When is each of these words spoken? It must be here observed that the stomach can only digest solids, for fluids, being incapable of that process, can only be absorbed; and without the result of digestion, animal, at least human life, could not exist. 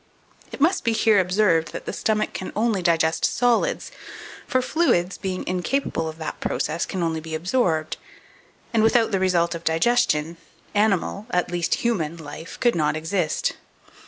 It 0.51 0.59
must 0.59 0.83
be 0.83 0.93
here 0.93 1.19
observed 1.19 1.73
that 1.73 1.85
the 1.85 1.93
stomach 1.93 2.33
can 2.33 2.51
only 2.55 2.81
digest 2.81 3.23
solids, 3.23 3.91
for 4.47 4.59
fluids, 4.59 5.19
being 5.19 5.45
incapable 5.45 6.09
of 6.09 6.17
that 6.17 6.39
process, 6.39 6.87
can 6.87 7.03
only 7.03 7.19
be 7.19 7.35
absorbed; 7.35 7.97
and 8.73 8.81
without 8.81 9.11
the 9.11 9.19
result 9.19 9.53
of 9.53 9.63
digestion, 9.63 10.37
animal, 10.73 11.27
at 11.29 11.51
least 11.51 11.75
human 11.85 12.17
life, 12.17 12.59
could 12.59 12.73
not 12.73 12.95
exist. 12.97 13.53